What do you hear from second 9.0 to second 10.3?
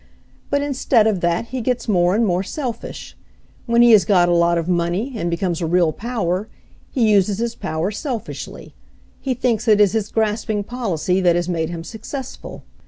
He thinks it is his